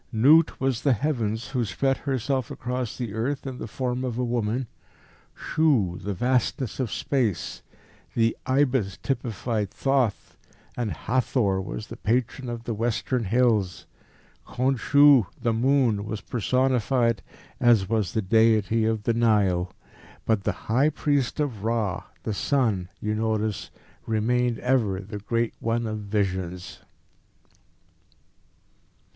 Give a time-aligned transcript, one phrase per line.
[0.11, 4.23] "Nut was the Heavens, who spread herself across the earth in the form of a
[4.23, 4.65] woman;
[5.35, 7.61] Shu, the vastness of space;
[8.15, 10.37] the ibis typified Thoth,
[10.75, 13.85] and Hathor was the Patron of the Western Hills;
[14.47, 17.21] Khonsu, the moon, was personified,
[17.59, 19.71] as was the deity of the Nile.
[20.25, 23.69] But the high priest of Ra, the sun, you notice,
[24.07, 26.79] remained ever the Great One of Visions."